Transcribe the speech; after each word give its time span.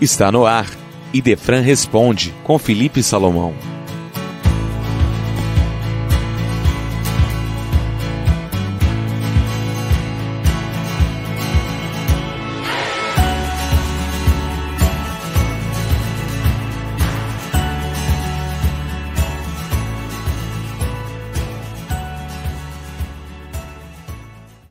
Está 0.00 0.32
no 0.32 0.46
ar. 0.46 0.66
Idefran 1.12 1.60
responde 1.60 2.34
com 2.42 2.58
Felipe 2.58 3.02
Salomão. 3.02 3.54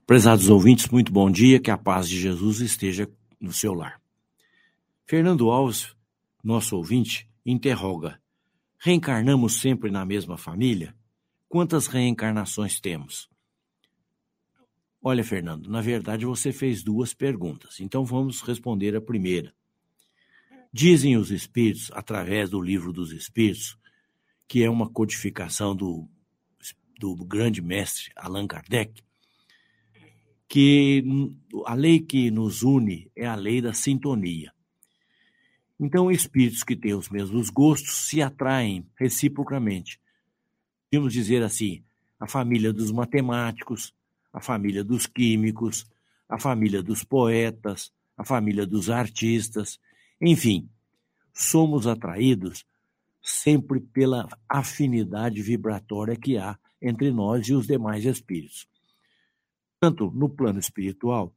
Prezados 0.08 0.50
ouvintes, 0.50 0.88
muito 0.88 1.14
bom 1.14 1.30
dia, 1.30 1.60
que 1.60 1.70
a 1.70 1.78
paz 1.78 2.10
de 2.10 2.20
Jesus 2.20 2.62
esteja 2.62 3.08
no 3.40 3.54
seu 3.54 3.76
lar. 3.76 3.99
Fernando 5.10 5.50
Alves, 5.50 5.96
nosso 6.44 6.78
ouvinte, 6.78 7.28
interroga: 7.44 8.22
Reencarnamos 8.78 9.60
sempre 9.60 9.90
na 9.90 10.06
mesma 10.06 10.38
família? 10.38 10.96
Quantas 11.48 11.88
reencarnações 11.88 12.80
temos? 12.80 13.28
Olha, 15.02 15.24
Fernando, 15.24 15.68
na 15.68 15.82
verdade 15.82 16.28
você 16.28 16.54
fez 16.54 16.84
duas 16.84 17.12
perguntas, 17.12 17.80
então 17.80 18.06
vamos 18.06 18.42
responder 18.42 18.96
a 18.96 19.02
primeira. 19.02 19.52
Dizem 20.72 21.18
os 21.18 21.32
espíritos, 21.32 21.90
através 21.96 22.52
do 22.52 22.62
livro 22.62 22.94
dos 22.94 23.12
espíritos, 23.12 23.80
que 24.48 24.62
é 24.62 24.70
uma 24.70 24.88
codificação 24.88 25.76
do, 25.76 26.08
do 27.00 27.16
grande 27.16 27.64
mestre 27.64 28.12
Allan 28.16 28.46
Kardec, 28.46 29.02
que 30.48 31.04
a 31.66 31.74
lei 31.74 32.00
que 32.00 32.30
nos 32.30 32.62
une 32.62 33.12
é 33.16 33.26
a 33.26 33.34
lei 33.34 33.60
da 33.60 33.74
sintonia. 33.74 34.54
Então, 35.80 36.12
espíritos 36.12 36.64
que 36.64 36.76
têm 36.76 36.94
os 36.94 37.10
mesmos 37.10 37.50
gostos 37.50 38.08
se 38.08 38.22
atraem 38.22 38.86
reciprocamente. 38.98 40.00
Podemos 40.92 41.14
dizer 41.14 41.42
assim: 41.42 41.82
a 42.20 42.28
família 42.28 42.74
dos 42.74 42.92
matemáticos, 42.92 43.94
a 44.34 44.42
família 44.42 44.84
dos 44.84 45.06
químicos, 45.06 45.88
a 46.28 46.38
família 46.38 46.84
dos 46.84 47.04
poetas, 47.04 47.94
a 48.18 48.26
família 48.26 48.68
dos 48.68 48.90
artistas, 48.90 49.80
enfim, 50.22 50.70
somos 51.34 51.88
atraídos 51.88 52.66
sempre 53.22 53.80
pela 53.80 54.28
afinidade 54.48 55.42
vibratória 55.42 56.16
que 56.16 56.38
há 56.38 56.58
entre 56.82 57.12
nós 57.12 57.48
e 57.48 57.54
os 57.54 57.68
demais 57.68 58.06
espíritos. 58.06 58.68
Tanto 59.80 60.12
no 60.12 60.30
plano 60.30 60.60
espiritual, 60.60 61.34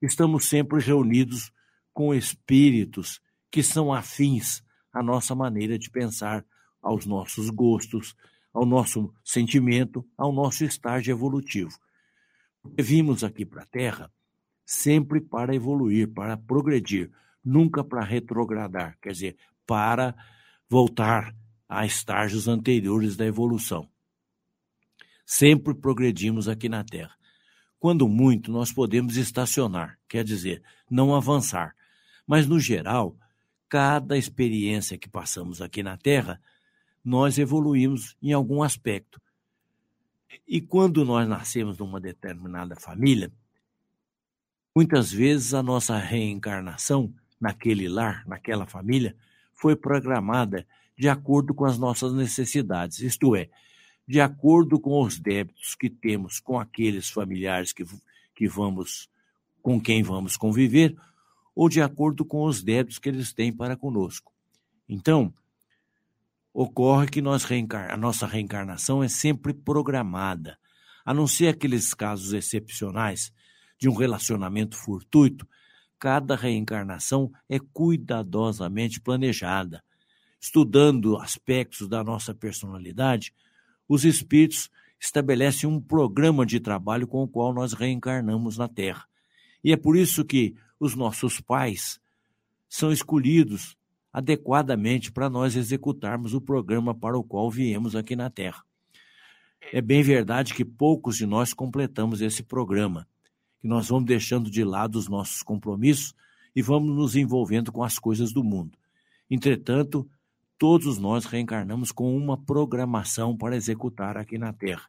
estamos 0.00 0.44
sempre 0.44 0.80
reunidos 0.80 1.52
com 1.92 2.14
espíritos 2.14 3.20
que 3.50 3.62
são 3.62 3.92
afins 3.92 4.62
à 4.92 5.02
nossa 5.02 5.34
maneira 5.34 5.78
de 5.78 5.90
pensar, 5.90 6.44
aos 6.82 7.04
nossos 7.04 7.50
gostos, 7.50 8.14
ao 8.52 8.64
nosso 8.64 9.12
sentimento, 9.24 10.06
ao 10.16 10.32
nosso 10.32 10.64
estágio 10.64 11.12
evolutivo. 11.12 11.78
Porque 12.62 12.82
vimos 12.82 13.22
aqui 13.22 13.44
para 13.44 13.62
a 13.62 13.66
Terra 13.66 14.10
sempre 14.64 15.20
para 15.20 15.52
evoluir, 15.54 16.12
para 16.12 16.36
progredir, 16.36 17.10
nunca 17.44 17.82
para 17.82 18.04
retrogradar, 18.04 18.96
quer 19.02 19.10
dizer, 19.10 19.36
para 19.66 20.14
voltar 20.68 21.34
a 21.68 21.84
estágios 21.84 22.46
anteriores 22.46 23.16
da 23.16 23.26
evolução. 23.26 23.88
Sempre 25.26 25.74
progredimos 25.74 26.48
aqui 26.48 26.68
na 26.68 26.84
Terra. 26.84 27.14
Quando 27.80 28.08
muito, 28.08 28.52
nós 28.52 28.72
podemos 28.72 29.16
estacionar, 29.16 29.98
quer 30.08 30.22
dizer, 30.22 30.62
não 30.88 31.14
avançar. 31.16 31.74
Mas, 32.24 32.46
no 32.46 32.60
geral, 32.60 33.16
cada 33.70 34.18
experiência 34.18 34.98
que 34.98 35.08
passamos 35.08 35.62
aqui 35.62 35.80
na 35.80 35.96
Terra, 35.96 36.42
nós 37.04 37.38
evoluímos 37.38 38.16
em 38.20 38.32
algum 38.32 38.64
aspecto. 38.64 39.22
E 40.46 40.60
quando 40.60 41.04
nós 41.04 41.26
nascemos 41.28 41.78
numa 41.78 42.00
determinada 42.00 42.74
família, 42.74 43.32
muitas 44.74 45.12
vezes 45.12 45.54
a 45.54 45.62
nossa 45.62 45.96
reencarnação 45.96 47.14
naquele 47.40 47.88
lar, 47.88 48.26
naquela 48.26 48.66
família, 48.66 49.16
foi 49.54 49.76
programada 49.76 50.66
de 50.98 51.08
acordo 51.08 51.54
com 51.54 51.64
as 51.64 51.78
nossas 51.78 52.12
necessidades, 52.12 52.98
isto 52.98 53.36
é, 53.36 53.48
de 54.06 54.20
acordo 54.20 54.80
com 54.80 55.00
os 55.00 55.18
débitos 55.18 55.76
que 55.76 55.88
temos 55.88 56.40
com 56.40 56.58
aqueles 56.58 57.08
familiares 57.08 57.72
que, 57.72 57.86
que 58.34 58.48
vamos 58.48 59.08
com 59.62 59.80
quem 59.80 60.02
vamos 60.02 60.36
conviver, 60.36 60.96
ou 61.60 61.68
de 61.68 61.82
acordo 61.82 62.24
com 62.24 62.44
os 62.44 62.62
débitos 62.62 62.98
que 62.98 63.10
eles 63.10 63.34
têm 63.34 63.52
para 63.52 63.76
conosco. 63.76 64.32
Então, 64.88 65.30
ocorre 66.54 67.06
que 67.06 67.20
a 67.20 67.96
nossa 67.98 68.26
reencarnação 68.26 69.04
é 69.04 69.08
sempre 69.08 69.52
programada, 69.52 70.58
a 71.04 71.12
não 71.12 71.26
ser 71.26 71.48
aqueles 71.48 71.92
casos 71.92 72.32
excepcionais 72.32 73.30
de 73.78 73.90
um 73.90 73.94
relacionamento 73.94 74.74
fortuito, 74.74 75.46
cada 75.98 76.34
reencarnação 76.34 77.30
é 77.46 77.58
cuidadosamente 77.58 78.98
planejada, 78.98 79.84
estudando 80.40 81.18
aspectos 81.18 81.86
da 81.86 82.02
nossa 82.02 82.34
personalidade 82.34 83.34
os 83.86 84.06
espíritos 84.06 84.70
estabelecem 84.98 85.68
um 85.68 85.78
programa 85.78 86.46
de 86.46 86.58
trabalho 86.58 87.06
com 87.06 87.22
o 87.22 87.28
qual 87.28 87.52
nós 87.52 87.74
reencarnamos 87.74 88.56
na 88.56 88.66
Terra. 88.66 89.09
E 89.62 89.72
é 89.72 89.76
por 89.76 89.96
isso 89.96 90.24
que 90.24 90.54
os 90.78 90.94
nossos 90.94 91.40
pais 91.40 92.00
são 92.68 92.92
escolhidos 92.92 93.76
adequadamente 94.12 95.12
para 95.12 95.30
nós 95.30 95.54
executarmos 95.54 96.34
o 96.34 96.40
programa 96.40 96.94
para 96.94 97.18
o 97.18 97.22
qual 97.22 97.50
viemos 97.50 97.94
aqui 97.94 98.16
na 98.16 98.30
Terra. 98.30 98.64
É 99.72 99.80
bem 99.80 100.02
verdade 100.02 100.54
que 100.54 100.64
poucos 100.64 101.16
de 101.16 101.26
nós 101.26 101.52
completamos 101.52 102.20
esse 102.20 102.42
programa, 102.42 103.06
que 103.60 103.68
nós 103.68 103.88
vamos 103.88 104.06
deixando 104.06 104.50
de 104.50 104.64
lado 104.64 104.96
os 104.96 105.08
nossos 105.08 105.42
compromissos 105.42 106.14
e 106.56 106.62
vamos 106.62 106.96
nos 106.96 107.14
envolvendo 107.14 107.70
com 107.70 107.84
as 107.84 107.98
coisas 107.98 108.32
do 108.32 108.42
mundo. 108.42 108.76
Entretanto, 109.30 110.08
todos 110.58 110.98
nós 110.98 111.24
reencarnamos 111.24 111.92
com 111.92 112.16
uma 112.16 112.36
programação 112.36 113.36
para 113.36 113.54
executar 113.54 114.16
aqui 114.16 114.38
na 114.38 114.52
Terra. 114.52 114.88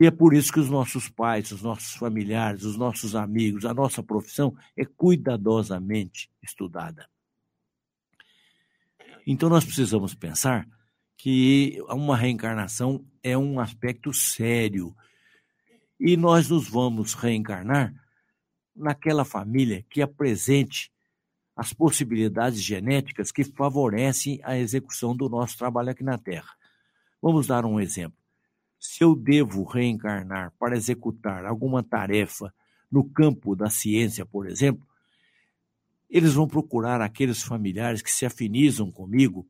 E 0.00 0.06
é 0.06 0.10
por 0.10 0.32
isso 0.32 0.52
que 0.52 0.60
os 0.60 0.70
nossos 0.70 1.08
pais, 1.08 1.50
os 1.50 1.62
nossos 1.62 1.94
familiares, 1.94 2.62
os 2.62 2.76
nossos 2.76 3.16
amigos, 3.16 3.64
a 3.64 3.74
nossa 3.74 4.02
profissão 4.02 4.56
é 4.76 4.84
cuidadosamente 4.84 6.30
estudada. 6.42 7.08
Então 9.26 9.48
nós 9.48 9.64
precisamos 9.64 10.14
pensar 10.14 10.66
que 11.16 11.82
uma 11.88 12.16
reencarnação 12.16 13.04
é 13.22 13.36
um 13.36 13.58
aspecto 13.58 14.12
sério. 14.12 14.94
E 15.98 16.16
nós 16.16 16.48
nos 16.48 16.68
vamos 16.68 17.14
reencarnar 17.14 17.92
naquela 18.74 19.24
família 19.24 19.84
que 19.90 20.00
apresente 20.00 20.92
as 21.56 21.72
possibilidades 21.72 22.62
genéticas 22.62 23.32
que 23.32 23.42
favorecem 23.42 24.40
a 24.44 24.56
execução 24.56 25.16
do 25.16 25.28
nosso 25.28 25.58
trabalho 25.58 25.90
aqui 25.90 26.04
na 26.04 26.16
Terra. 26.16 26.54
Vamos 27.20 27.48
dar 27.48 27.64
um 27.64 27.80
exemplo. 27.80 28.17
Se 28.78 29.02
eu 29.02 29.14
devo 29.14 29.64
reencarnar 29.64 30.52
para 30.58 30.76
executar 30.76 31.44
alguma 31.44 31.82
tarefa 31.82 32.52
no 32.90 33.08
campo 33.08 33.56
da 33.56 33.68
ciência, 33.68 34.24
por 34.24 34.48
exemplo, 34.48 34.86
eles 36.08 36.34
vão 36.34 36.46
procurar 36.46 37.00
aqueles 37.00 37.42
familiares 37.42 38.00
que 38.00 38.10
se 38.10 38.24
afinizam 38.24 38.90
comigo, 38.90 39.46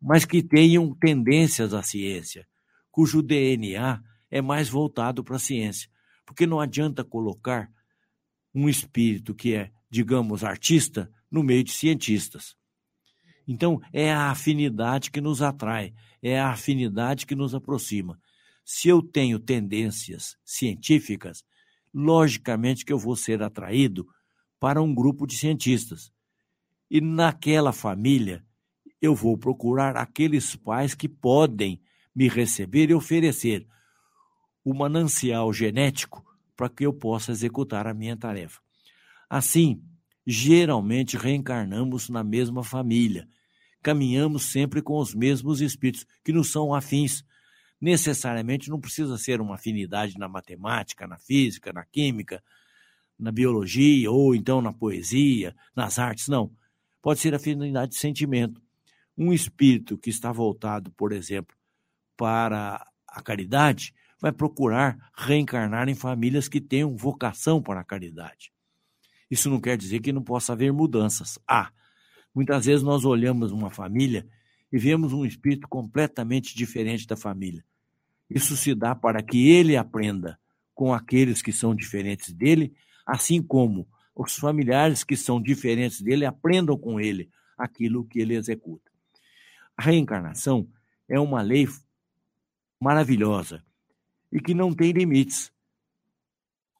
mas 0.00 0.24
que 0.24 0.42
tenham 0.42 0.94
tendências 0.94 1.72
à 1.72 1.82
ciência, 1.82 2.46
cujo 2.90 3.22
DNA 3.22 4.02
é 4.30 4.42
mais 4.42 4.68
voltado 4.68 5.22
para 5.22 5.36
a 5.36 5.38
ciência. 5.38 5.88
Porque 6.26 6.46
não 6.46 6.58
adianta 6.60 7.04
colocar 7.04 7.70
um 8.54 8.68
espírito 8.68 9.34
que 9.34 9.54
é 9.54 9.70
digamos, 9.94 10.42
artista 10.42 11.08
no 11.30 11.44
meio 11.44 11.62
de 11.62 11.70
cientistas. 11.70 12.56
Então, 13.46 13.80
é 13.92 14.12
a 14.12 14.30
afinidade 14.30 15.10
que 15.10 15.20
nos 15.20 15.42
atrai, 15.42 15.92
é 16.22 16.40
a 16.40 16.50
afinidade 16.50 17.26
que 17.26 17.34
nos 17.34 17.54
aproxima. 17.54 18.18
Se 18.64 18.88
eu 18.88 19.02
tenho 19.02 19.38
tendências 19.38 20.36
científicas, 20.44 21.44
logicamente 21.92 22.84
que 22.84 22.92
eu 22.92 22.98
vou 22.98 23.14
ser 23.14 23.42
atraído 23.42 24.06
para 24.58 24.82
um 24.82 24.94
grupo 24.94 25.26
de 25.26 25.36
cientistas. 25.36 26.10
E 26.90 27.00
naquela 27.00 27.72
família, 27.72 28.42
eu 29.00 29.14
vou 29.14 29.36
procurar 29.36 29.96
aqueles 29.96 30.56
pais 30.56 30.94
que 30.94 31.08
podem 31.08 31.80
me 32.14 32.28
receber 32.28 32.90
e 32.90 32.94
oferecer 32.94 33.66
o 34.64 34.72
manancial 34.72 35.52
genético 35.52 36.24
para 36.56 36.70
que 36.70 36.86
eu 36.86 36.92
possa 36.92 37.32
executar 37.32 37.86
a 37.86 37.92
minha 37.92 38.16
tarefa. 38.16 38.60
Assim, 39.28 39.82
geralmente 40.26 41.16
reencarnamos 41.16 42.08
na 42.08 42.24
mesma 42.24 42.64
família. 42.64 43.28
Caminhamos 43.82 44.44
sempre 44.44 44.80
com 44.80 44.98
os 44.98 45.14
mesmos 45.14 45.60
espíritos, 45.60 46.06
que 46.24 46.32
nos 46.32 46.50
são 46.50 46.74
afins. 46.74 47.22
Necessariamente 47.80 48.70
não 48.70 48.80
precisa 48.80 49.18
ser 49.18 49.40
uma 49.40 49.56
afinidade 49.56 50.16
na 50.18 50.28
matemática, 50.28 51.06
na 51.06 51.18
física, 51.18 51.72
na 51.72 51.84
química, 51.84 52.42
na 53.18 53.30
biologia, 53.30 54.10
ou 54.10 54.34
então 54.34 54.62
na 54.62 54.72
poesia, 54.72 55.54
nas 55.76 55.98
artes, 55.98 56.28
não. 56.28 56.50
pode 57.02 57.20
ser 57.20 57.34
afinidade 57.34 57.92
de 57.92 57.98
sentimento. 57.98 58.62
Um 59.16 59.32
espírito 59.32 59.98
que 59.98 60.10
está 60.10 60.32
voltado, 60.32 60.90
por 60.92 61.12
exemplo, 61.12 61.54
para 62.16 62.84
a 63.06 63.22
caridade, 63.22 63.94
vai 64.18 64.32
procurar 64.32 65.10
reencarnar 65.14 65.88
em 65.88 65.94
famílias 65.94 66.48
que 66.48 66.60
tenham 66.60 66.96
vocação 66.96 67.62
para 67.62 67.80
a 67.80 67.84
caridade. 67.84 68.53
Isso 69.30 69.50
não 69.50 69.60
quer 69.60 69.76
dizer 69.76 70.00
que 70.00 70.12
não 70.12 70.22
possa 70.22 70.52
haver 70.52 70.72
mudanças. 70.72 71.38
Ah, 71.48 71.70
muitas 72.34 72.66
vezes 72.66 72.82
nós 72.82 73.04
olhamos 73.04 73.52
uma 73.52 73.70
família 73.70 74.26
e 74.72 74.78
vemos 74.78 75.12
um 75.12 75.24
espírito 75.24 75.68
completamente 75.68 76.54
diferente 76.56 77.06
da 77.06 77.16
família. 77.16 77.64
Isso 78.28 78.56
se 78.56 78.74
dá 78.74 78.94
para 78.94 79.22
que 79.22 79.48
ele 79.50 79.76
aprenda 79.76 80.38
com 80.74 80.92
aqueles 80.92 81.40
que 81.40 81.52
são 81.52 81.74
diferentes 81.74 82.32
dele, 82.32 82.74
assim 83.06 83.42
como 83.42 83.86
os 84.14 84.36
familiares 84.36 85.04
que 85.04 85.16
são 85.16 85.40
diferentes 85.40 86.00
dele 86.00 86.24
aprendam 86.24 86.76
com 86.76 87.00
ele 87.00 87.30
aquilo 87.56 88.04
que 88.04 88.20
ele 88.20 88.34
executa. 88.34 88.90
A 89.76 89.82
reencarnação 89.82 90.68
é 91.08 91.18
uma 91.18 91.42
lei 91.42 91.68
maravilhosa 92.80 93.62
e 94.30 94.40
que 94.40 94.54
não 94.54 94.74
tem 94.74 94.92
limites. 94.92 95.52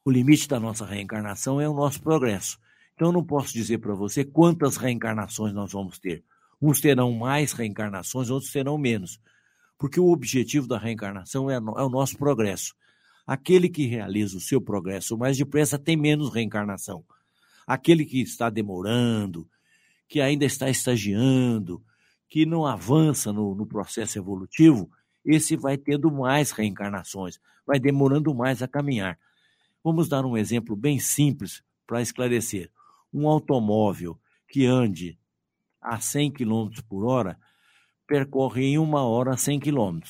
O 0.05 0.11
limite 0.11 0.47
da 0.47 0.61
nossa 0.61 0.85
reencarnação 0.85 1.59
é 1.59 1.67
o 1.67 1.73
nosso 1.73 1.99
progresso. 2.03 2.59
Então, 2.95 3.09
eu 3.09 3.13
não 3.13 3.25
posso 3.25 3.55
dizer 3.55 3.79
para 3.79 3.95
você 3.95 4.23
quantas 4.23 4.77
reencarnações 4.77 5.55
nós 5.55 5.73
vamos 5.73 5.99
ter. 5.99 6.23
Uns 6.61 6.79
terão 6.79 7.11
mais 7.13 7.53
reencarnações, 7.53 8.29
outros 8.29 8.53
terão 8.53 8.77
menos. 8.77 9.19
Porque 9.79 9.99
o 9.99 10.13
objetivo 10.13 10.69
da 10.69 10.79
reencarnação 10.79 11.51
é, 11.51 11.55
é 11.55 11.59
o 11.59 11.89
nosso 11.89 12.19
progresso. 12.19 12.75
Aquele 13.27 13.69
que 13.71 13.87
realiza 13.87 14.37
o 14.37 14.41
seu 14.41 14.61
progresso 14.61 15.17
mais 15.17 15.39
depressa 15.39 15.79
tem 15.79 15.97
menos 15.97 16.33
reencarnação. 16.33 17.03
Aquele 17.67 18.05
que 18.05 18.21
está 18.21 18.51
demorando, 18.51 19.49
que 20.07 20.21
ainda 20.21 20.45
está 20.45 20.69
estagiando, 20.69 21.83
que 22.29 22.45
não 22.45 22.67
avança 22.67 23.33
no, 23.33 23.55
no 23.55 23.67
processo 23.67 24.19
evolutivo, 24.19 24.91
esse 25.25 25.57
vai 25.57 25.79
tendo 25.79 26.11
mais 26.11 26.51
reencarnações, 26.51 27.41
vai 27.67 27.81
demorando 27.81 28.35
mais 28.35 28.63
a 28.63 28.69
caminhar. 28.69 29.19
Vamos 29.85 30.09
dar 30.09 30.25
um 30.25 30.35
exemplo 30.35 30.75
bem 30.75 30.99
simples 30.99 31.63
para 31.87 32.01
esclarecer. 32.01 32.71
Um 33.13 33.29
automóvel 33.29 34.19
que 34.49 34.65
ande 34.65 35.19
a 35.79 36.01
100 36.01 36.33
km 36.33 36.71
por 36.89 37.05
hora 37.05 37.39
percorre 38.07 38.65
em 38.65 38.79
uma 38.79 39.03
hora 39.05 39.37
100 39.37 39.61
km. 39.61 40.01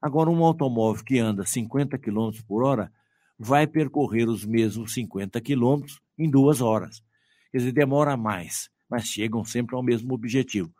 Agora, 0.00 0.30
um 0.30 0.44
automóvel 0.44 1.04
que 1.04 1.18
anda 1.18 1.44
50 1.44 1.98
km 1.98 2.30
por 2.46 2.62
hora 2.62 2.92
vai 3.36 3.66
percorrer 3.66 4.28
os 4.28 4.44
mesmos 4.44 4.94
50 4.94 5.40
km 5.40 5.82
em 6.16 6.30
duas 6.30 6.60
horas. 6.60 7.02
Quer 7.50 7.58
dizer, 7.58 7.72
demora 7.72 8.16
mais, 8.16 8.70
mas 8.88 9.08
chegam 9.08 9.44
sempre 9.44 9.74
ao 9.74 9.82
mesmo 9.82 10.14
objetivo. 10.14 10.72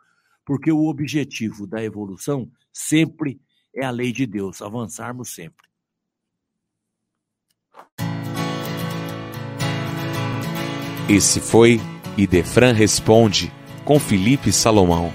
Porque 0.45 0.71
o 0.71 0.85
objetivo 0.87 1.67
da 1.67 1.83
evolução 1.83 2.49
sempre 2.71 3.41
é 3.75 3.83
a 3.83 3.91
lei 3.91 4.13
de 4.13 4.25
Deus, 4.25 4.61
avançarmos 4.61 5.29
sempre. 5.35 5.67
Esse 11.09 11.39
foi 11.39 11.81
Idefran 12.15 12.71
Responde 12.71 13.51
com 13.83 13.99
Felipe 13.99 14.51
Salomão. 14.51 15.11